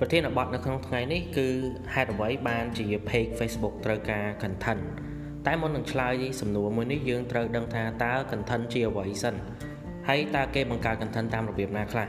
[0.00, 1.48] ប្រធានបទនៅក្នុងថ្ងៃនេះគឺ
[1.94, 4.82] ហេតុអ្វីបានជា page Facebook ត្រូវការ content
[5.46, 9.34] តែមុននឹងឆ្លើយសំណួរមួយនេះយើងត្រូវដឹងថាតើ content ជាអ្វីសិន
[10.08, 12.08] ហើយតើគេបង្កើត content តាមរបៀបណាខ្លះ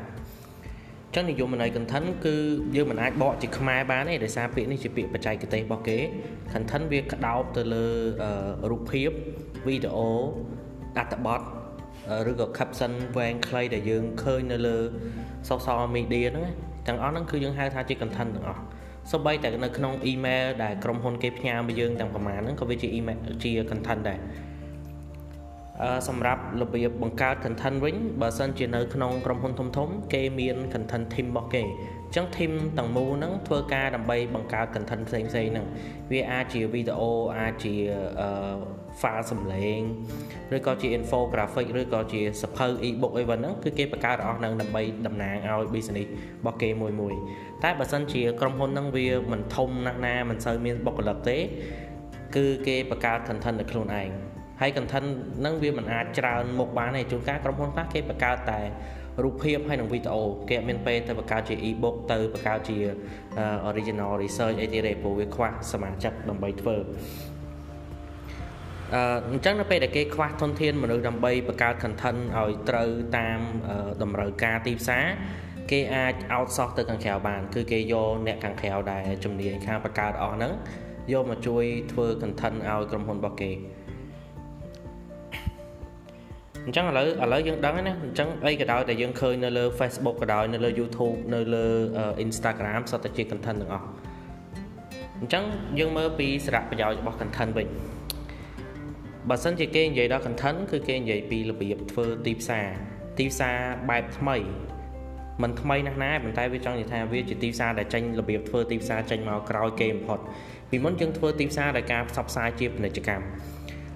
[1.16, 2.36] ចឹងនិយមន័យ content គឺ
[2.76, 5.98] យើងមិនអាចបកជាខ្មែរបានទេដោយសារពាក្យនេះជាពាក្យបច្ចេកទេសរបស់គេ
[6.54, 7.86] content វាក្តោបទៅលើ
[8.70, 9.10] រូបភាព
[9.68, 10.10] វីដេអូ
[10.98, 11.42] អត្ថបទ
[12.30, 14.78] ឬក៏ caption វែងខ្លីដែលយើងឃើញនៅលើ
[15.50, 16.48] social media ហ្នឹង
[16.90, 18.62] ទាំងអស់ហ្នឹងគឺយើងហៅថាជា content ទាំងអស់
[19.12, 24.20] សូម្បីតែនៅក្នុង email ដែលក្រុមហ៊ុនគេផ្ញើមកយើងទាំងប្រមាណហ្នឹងក៏វាជា email ជា content ដែរ
[25.82, 35.68] អឺសម្រាប់របៀបបង្កើត content វិញបើសិនជានៅក្នុងក្រុមហ៊ុនធំធំគេមាន content team របស់គេអញ្ចឹង team ទាំងមូលហ្នឹងធ្វើការដើម្បីបង្កើត content ផ្សេងផ្សេងហ្នឹង
[36.12, 37.74] វាអាចជាវីដេអូអាចជា
[38.22, 38.30] អឺ
[39.02, 39.80] file សំឡេង
[40.56, 47.14] ឬក៏ជា infographic ឬក៏ជាសភៅ e-book អីហ្នឹងគឺគេបង្កើតអស់ហ្នឹងដើម្បីតំណាងឲ្យ business របស់គេមួយមួយ
[47.64, 51.38] តែបើសិនជាក្រុមហ៊ុនហ្នឹងវាមិនធំណាស់ណាមិនសូវមានបុគ្គលិកទេ
[52.36, 54.10] គឺគេបង្កើត content នៅខ្លួនឯង
[54.62, 55.08] ហើយ content
[55.40, 58.62] ហ្នឹងវាមិនអាចច្រើនមុខបានទេជួនកាលក្រុមហ៊ុនខ្លះគេបង្កើតតែ
[59.24, 62.78] រូបភាពហើយនិងវីដេអូគេអត់មានពេលទៅបង្កើតជា e-book ទៅបង្កើតជា
[63.70, 66.78] original research អីទៀតទេព្រោះវាខ្វះសមាជិកដើម្បីធ្វើ
[68.96, 73.40] អឺអញ្ចឹងនៅពេលដែលគេខ្វះធនធានមនុស្សដើម្បីបង្កើត content ឲ្យត្រូវតាម
[74.04, 75.06] តម្រូវការទីផ្សារ
[75.72, 80.54] គេអាច outsource ទៅខាងក្រៅបាន គឺគេយកអ្នកខាងក្រៅដែលជំនាញខាងបង្កើតអស់ហ្នឹង
[81.14, 83.52] យកមកជួយធ្វើ content ឲ្យក្រុមហ៊ុនរបស់គេ
[86.70, 91.66] អញ្ចឹងឥឡូវឥឡូវយើងដឹងណាអញ្ចឹងអីក៏ដោយតែយើងឃើញនៅលើ Facebook ក៏ដោយនៅលើ YouTube នៅលើ
[92.26, 93.86] Instagram សុទ្ធតែជា content ទាំងអស់
[95.20, 95.44] អញ្ចឹង
[95.80, 97.68] យើងមើលពីសារៈប្រយោជន៍របស់ content វិញ
[99.30, 102.68] បើសិនជាគេនិយាយដល់ content គឺគេនិយាយពីរបៀបធ្វើទីផ្សារ
[103.18, 103.58] ទីផ្សារ
[103.90, 104.38] បែបថ្មី
[105.42, 110.20] មិនថ្មីណាស់ណាប៉ុន្តែវាចង់និយាយថាវាជាទីផ្សារដែលចេញរបៀបធ្វើទីផ្សារចេញមកក្រោយគេបំផុត
[110.70, 113.26] ពីមុនយើងធ្វើទីផ្សារដោយការផ្សព្វផ្សាយជាពាណិជ្ជកម្ម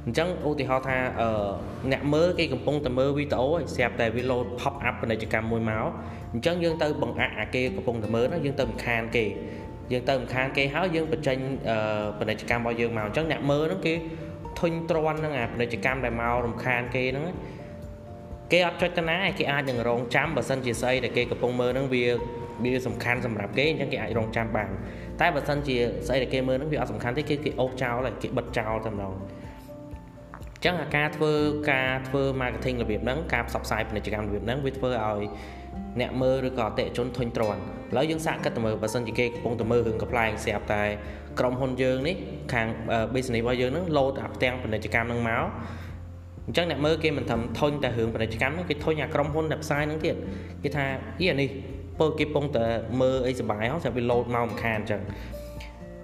[0.06, 1.30] អញ្ចឹងឧទាហរណ៍ថាអឺ
[1.91, 5.86] អ្នកមើលគេកំពុងតែមើលវីដេអូហើយស្រាប់តែវា load pop up ពាណិជ្ជកម្មមួយមក
[6.34, 9.25] អញ្ចឹងយើងទៅបង្អាក់អាគេកំពុងតែមើលហ្នឹងយើងទៅមិនខានគេ
[9.91, 11.38] យើងទៅមិនខានគេហើយយើងបញ្ចេញ
[12.19, 13.94] ពាណិជ្ជកម្មរបស់យើងមកអញ្ចឹងអ្នកមើលហ្នឹងគេ
[14.59, 17.25] ធុញទ្រាន់ហ្នឹងអាពាណិជ្ជកម្មដែលមករំខានគេហ្នឹង
[18.52, 22.03] គេអត់ចុចទៅណាគេអាចនឹងរងចាំបើសិនជាស្អីដែលគេកំពុងមើលហ្នឹងវា
[22.64, 24.70] វាសំខាន់សម្រាប់គេអញ្ចឹងគេអាចរងចាំបាន
[25.22, 25.78] តែបើសិនជា
[26.08, 29.14] ស្អីដែលគេមើលហ្នឹងវាអត់សំខាន់ទេគេគេអូសចោលហើយគេបិទចោលតែម្ដង
[30.66, 31.31] ចឹងការធ្វើ
[31.72, 35.24] ការធ្វើ marketing របៀបហ្នឹងការផ្សព្វផ្សាយពាណិជ្ជកម្មរបៀបហ្នឹងវាធ្វើឲ្យ
[36.01, 40.84] អ្នកមើលឬក៏អតិថិជនធុញទ្រាន់ឥឡូវយើងសាកគិតទៅមើលបើសិនជាគេកំពុងតែមើលរឿងកំ pl ែងស្រាប់តែ
[41.40, 42.16] ក្រុមហ៊ុនយើងនេះ
[42.53, 42.68] ខាង
[43.13, 45.46] business របស់យើងហ្នឹងលោតអាផ្ទាំងពាណិជ្ជកម្មហ្នឹងមក
[46.47, 50.16] អញ្ចឹងអ្នកមើលគេមិនត្រឹមធុញតែរឿងពាណិជ្ជកម្មហ្នឹងគេធុញអាក្រុមហ៊ុនដែលផ្សាយហ្នឹងទៀត
[50.63, 50.85] គេថា
[51.19, 51.50] អីអានេះ
[52.00, 52.66] ពើគេកំពុងតែ
[53.02, 55.02] មើលអីសុបាយហោះតែវាលោតមកមិនខានអញ្ចឹង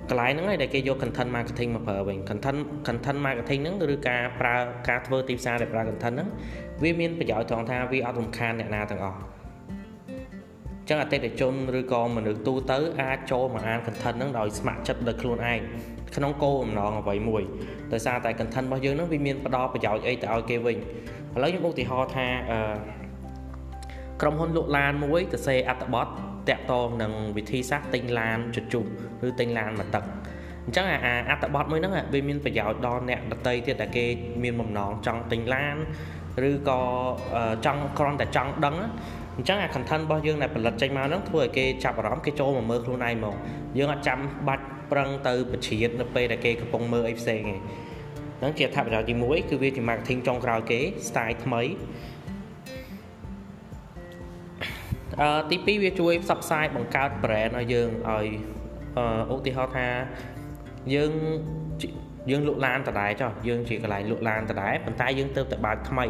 [0.09, 4.55] កន្លែងហ្នឹងឯងដែលគេយក content marketing មកប្រើវិញ content content marketing ហ្នឹងឬការប្រើ
[4.89, 6.27] ការធ្វើទីផ្សារដែលប្រើ content ហ្នឹង
[6.83, 9.19] វាមានប្រយោជន៍ត្រង់ថាវាអត់រំខានអ្នកណាទាំងអស់
[10.89, 15.59] ចឹងអតិថិជនឬក៏មនុស្សទូទៅអាចចូលមកអាន content ហ្នឹងដោយស្ម័គ្រចិត្តដោយខ្លួនឯង
[16.15, 17.43] ក្នុងគោលបំណងអ្វីមួយ
[17.93, 20.77] ដោយសារតែ content របស់យើងហ្នឹងវាមានផ្ដល់ប្រយោជន៍អីទៅឲ្យគេវិញ
[21.35, 22.59] ឥឡូវខ្ញុំឧទាហរណ៍ថាអឺ
[24.21, 26.07] ក្រុមហ៊ុនលក់ឡានមួយទៅសេអត្តបទ
[26.49, 28.85] តាក់ទងនឹងវិធីសាស្ត្រទិញឡានជជុះ
[29.27, 30.03] ឬទិញឡានមកទឹក
[30.65, 34.05] អញ្ចឹងអាអត្តបទមួយហ្នឹងវាមានប្រយោជន៍ដល់អ្នកដតីទៀតដែលគេ
[34.43, 35.75] មានបំណងចង់ទិញឡាន
[36.49, 36.81] ឬក៏
[37.65, 38.75] ចង់គ្រាន់តែចង់ដឹង
[39.35, 43.35] អញ្ចឹងអា content របស់យើងដែលផលិតចេញមកហ្នឹងធ្វើឲ្យគេចាប់អារម្មណ៍គេចូលមកមើលខ្លួនឯងហ្មង
[43.77, 47.59] យើងអត់ចាំបាច់ប្រឹងទៅបជ្រៀតនៅពេលដែលគេកំពុងមើលអីផ្សេងឯង
[48.39, 51.61] ហ្នឹងជាអត្ថប្រយោជន៍ទី1គឺវាជា marketing ចុងក្រោយគេ style ថ្មី
[55.49, 58.27] ទី2វាជួយផ្សព្វផ្សាយបង្កើត brand ឲ្យយើងឲ្យ
[59.33, 59.87] ឧទាហរណ៍ថា
[60.93, 61.11] យើង
[62.29, 66.05] យើងលក់ឡានដដែលចុះយើងជាកន្លែងលក់ឡានដដែលប៉ុន្តែយើងទៅតែបើកថ្មី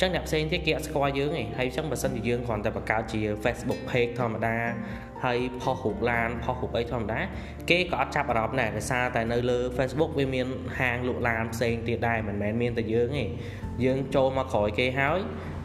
[0.00, 4.56] ចឹងអ្នកផ្សេងទៀតគេអត់ស្គាល់យើងទេហើយចឹងបើសិនជាយើងគ្រាន់តែបង្កើតជា Facebook page ធម្មតា
[5.24, 7.20] ហើយផុសរូបឡានផុសរូបអីធម្មតា
[7.70, 10.46] គេក៏អត់ចាប់អារម្មណ៍ដែរដោយសារតែនៅលើ Facebook វាមាន
[10.78, 13.24] ហាងលក់ឡានផ្សេងទៀតដែរមិនមែនមានតែយើងទេ
[13.84, 15.20] យើងចូលមកក្រោយគេហើយ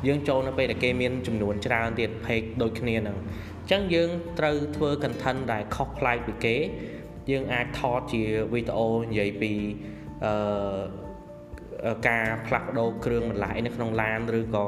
[0.08, 3.18] យើងចូលនៅពេលដែលគេមានចំនួនច្រើនទៀត page ដូចគ្នាហ្នឹង
[3.62, 4.10] អញ្ចឹងយើង
[4.40, 6.56] ត្រូវធ្វើ content ដែលខុសប្លែកពីគេ
[7.32, 8.24] យើងអាចថតជា
[8.54, 9.54] វីដេអូនិយាយពី
[10.26, 14.66] អឺការផ្លាស់ប្ដូរគ្រឿងបន្លាយនៅក្នុងឡានឬក៏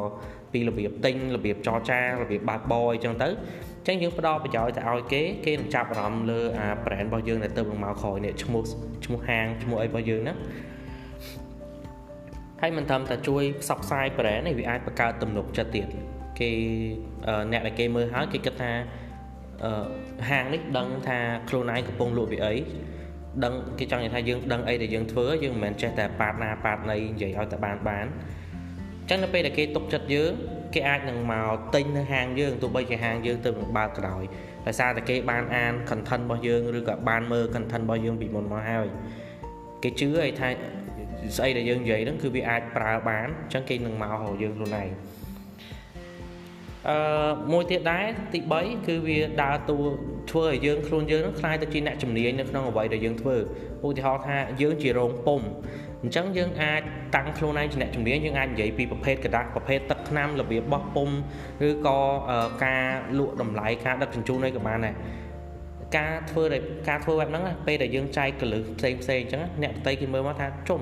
[0.53, 8.61] ពីរបៀបទិញរបៀបចរចារបៀបបើកបរអញ្ចឹងទៅអញ្ចឹងយើងផ្ដល់ប្រយោជន៍ទៅឲ្យគេគេនឹងចាប់អារម្មណ៍លើអា brand របស់យើងដែលទៅមកក្រោយនេះឈ្មោះ
[9.05, 10.33] ឈ្មោះហាងឈ្មោះអីរបស់យើងណា
[12.61, 15.87] ហើយមិនត្រឹមតែជួយផ្សព្វផ្សាយ brand នេះវាអាចបង្កើតទំនុកចិត្តទៀត
[16.39, 16.51] គេ
[17.51, 18.71] អ្នកដែលគេមើលហើយគេគិតថា
[20.29, 21.17] ហាងនេះដឹងថា
[21.49, 22.53] ខ្លួនឯងកំពុងលក់ពីអី
[23.43, 28.05] ដឹងគេចង់និយាយថាយើងដឹងអីដែលយើងធ្វើយើងមិនមែនចេះតែប៉ាតណាប៉ាតណីនិយាយឲ្យតែបានបាន
[29.01, 30.31] អញ្ចឹងនៅពេលដែលគេទុកចិត្តយើង
[30.73, 34.23] គេអាចនឹងមកទិញនៅហាងយើងទោះបីជាហាងយើងទៅនឹងបើកក៏ដោយ
[34.65, 38.87] ដោយសារតែគេបានអាន content របស់យើងឬក៏បានមើល content របស់យើងពីមុនមកហើយ
[39.83, 40.49] គេជឿឲ្យថា
[41.36, 44.88] ស្អីដែលយើងនិយាយហ្នឹងគឺវាអាចប្រើបានអញ្ចឹងគេនឹងមករកយើងខ្លួនឯង
[46.88, 49.78] អឺមួយទៀតដែរទី3គឺវាដើរតួ
[50.30, 53.36] ធ្វើឲ្យយើងខ្លួនយើងនឹងខ្លាយទៅជាអ្នកជំនាញនៅក្នុងអ្វីដែលយើងធ្វើ
[53.86, 55.40] ឧទាហរណ៍ថាយើងជារោងពុំ
[56.02, 56.80] អញ្ចឹងយើងអាច
[57.16, 61.08] តាំងខ្លួនឯងជាអ្នកជំនាញយើងអាចនិយាយពីប្រភេទกระดาษប្រភេទទឹកថ្នាំរបៀបបោះពុំ
[61.68, 61.98] ឬក៏
[62.64, 62.84] ការ
[63.18, 64.94] លក់តម្លៃការដឹកជញ្ជូនអីក៏បានដែរ
[65.97, 66.43] ការធ្វើ
[66.89, 70.81] ការធ្វើបែបហ្នឹងពេលដែលយើងចែកកលឹះផ្សេងផ្សេងអញ្ចឹងអ្នកដតីគេមើលមកថាជុំ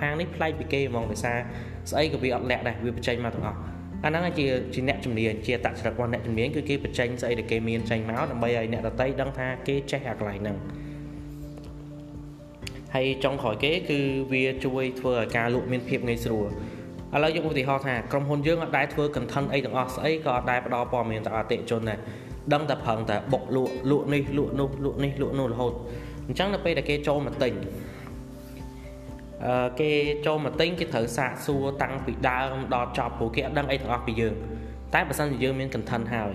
[0.00, 1.38] ហាងនេះប្លែកពីគេហ្មងដោយសារ
[1.90, 3.58] ស្អីក៏វាអត់លាក់ដែរវាបញ្ចេញមកទាំងអស់
[4.04, 10.56] អាហ្នឹងជាជាអ្នកជំនាញជាតច្រិតរបស់អ្នកជំនាញគឺគេបញ្ចេញស្អីដែលគេមានចេញមកដើម្បីឲ្យអ្នកដតីដឹងថាគេចេះអាកន្លែងហ្នឹង
[12.94, 13.98] ហើយចុងក្រោយគេគឺ
[14.32, 16.48] វាជួយធ្វើឲ្យការលក់មានភាពងាយស្រួល
[17.14, 21.98] ឥឡូវយកឧទាហរណ៍ថាក្រុមហ៊ុនយើងអត់ដែលធ្វើ content អីទាំងអស់ស្អីក៏អត់ដែលផ្ដល់ព័ត៌មានទៅអតិថិជនដែរ
[22.52, 25.72] ដឹងតែប្រឹងតែបុកលក់លក់នេះលក់នោះលក់នេះលក់នោះរហូត
[26.26, 27.52] អញ្ចឹងនៅពេលដែលគេចូលមកទិញ
[29.46, 29.90] អឺគេ
[30.26, 34.34] ចូលមកទិញគេត្រូវសាកសួរតាំងពីដើមដល់ចប់ព្រោះគេអត់ដឹងអីទាំងអស់ពីយើង
[34.94, 36.32] តែបើសិនជាយើងមាន content ហើយ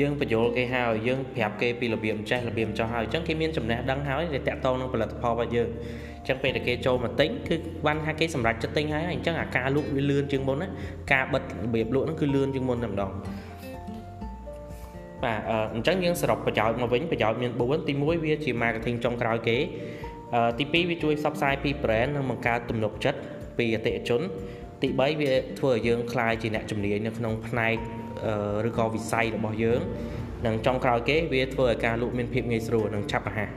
[0.00, 5.68] យើងបញ្យល់គេហើយយើងប្រាប់គេពីរបៀបចេះរបៀបចោះហើយអញ្ចឹងគេមានចំណេះដឹងហើយដែលតាក់ទងនឹងផលិតផលរបស់យើង
[6.18, 7.56] អញ្ចឹងពេលដែលគេចូលមកទិញគឺ
[7.86, 10.68] បានថាគេសម្រេចចិត្តទិញហើយអញ្ចឹងអាការលក់វាលឿនជាងមុនណា
[11.12, 13.10] ការបិទរបៀបលក់ហ្នឹងគឺលឿនជាងមុនតែម្ដង
[15.24, 15.40] បាទ
[15.74, 19.56] អញ្ចឹងយើងសរុបប្រយោជន៍មកវិញប្រយោជន៍មាន4ទី1វាជា marketing ចុងក្រោយគេ
[20.58, 23.18] ទី2វាជួយផ្សព្វផ្សាយពី brand និងបង្កើតទំនុកចិត្ត
[23.58, 24.20] ពីអតិថិជន
[24.82, 27.76] ទី3វាធ្វើឲ្យយើងក្លាយជាអ្នកជំនាញនៅក្នុងផ្នែក
[28.68, 29.80] ឬក៏វិស័យរបស់យើង
[30.46, 33.48] និងចុងក្រោយគេវាធ្វើឲ្យការលក់មានភាពងាយស្រួលនិងឆាប់រហ័ស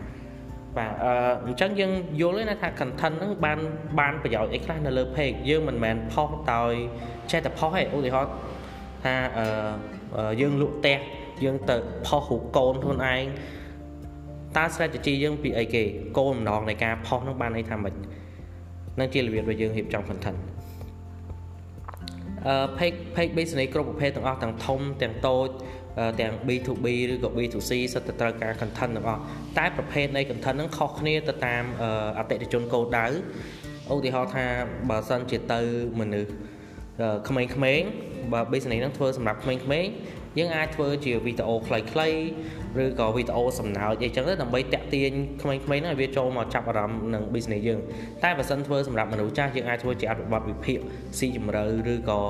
[0.77, 1.13] បាទអឺ
[1.45, 1.91] អញ្ចឹងយើង
[2.21, 3.59] យល់ទេណាថា content ហ្នឹងបាន
[3.99, 6.73] បានប្រយោជន៍អីខ្លះនៅលើ page យើងមិនមែនផុសដោយ
[7.31, 8.31] ចេះតែផុសទេឧទាហរណ៍
[9.03, 10.97] ថាអឺយើងលក់ផ្ទះ
[11.43, 13.23] យើងទៅផុសរូបកូនខ្លួនឯង
[14.57, 15.83] តើ strategy យើងពីអីគេ
[16.17, 17.93] គោលម្ដងនៃការផុសហ្នឹងបានន័យថាម៉េច
[18.99, 20.37] នឹងជារបៀបដែលយើងរៀបចំ content
[22.47, 25.47] អឺ page page business គ្រប់ប្រភេទទាំងអស់ទាំងធំទាំងតូច
[26.21, 29.21] ទាំង B2B ឬក៏ B2C សិតតែត្រូវការ content ទាំងអស់
[29.57, 31.63] តែប្រភេទនៃ content ហ្នឹងខុសគ្នាទៅតាម
[32.17, 33.07] អតិថិជនគោលដៅ
[33.93, 34.45] ឧទាហរណ៍ថា
[34.89, 35.59] បើសិនជាទៅ
[35.99, 36.31] មនុស្ស
[37.29, 37.43] ក្មេ
[37.79, 37.87] ងៗ
[38.33, 39.91] បើ business ហ្នឹងធ្វើសម្រាប់ក្មេងៗ
[40.37, 42.17] យើងអាចធ្វើជាវីដេអូខ្លីៗ
[42.83, 45.11] ឬក៏វីដេអូសំណើចអីចឹងទៅដើម្បីតាក់ទាញ
[45.41, 47.79] ក្មេងៗហ្នឹងឲ្យវាចូលមកចាប់អារម្មណ៍នឹង business យើង
[48.23, 50.79] តែបើសិនធ្វើសម្រាប់មនុស្សចាស់យើងអាចធ្វើជាអត្ថបទវិភាគ
[51.17, 52.21] ស៊ីជម្រៅឬក៏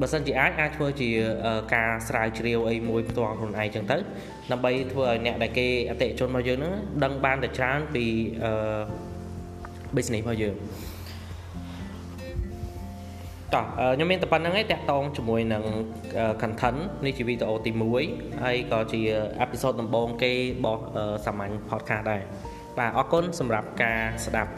[0.00, 1.10] បើសិនជាអាចអាចធ្វើជា
[1.74, 3.96] ការស្រាវជ្រាវអីមួយផ្ទាល់ខ្លួនឯងចឹងទៅ
[4.52, 6.74] ដើម្បីធ្វើឲ្យអ្នកដែលគេអតិថិជនរបស់យើងហ្នឹង
[7.04, 8.04] ដឹងបានតែច្រើនពី
[8.44, 8.52] អឺ
[9.96, 10.54] business របស់យើង
[13.54, 15.64] តោះខ្ញុំមានតែប៉ុណ្្នឹងឯងតាក់តងជាមួយនឹង
[16.42, 17.70] content នេះជាវីដេអូទី
[18.06, 19.00] 1ហើយក៏ជា
[19.40, 20.82] អេពីសូតដំបូងគេរបស់
[21.24, 22.22] សាមញ្ញ podcast ដែរ
[22.78, 24.50] បាទអរគុណសម្រាប់ការស្ដាប់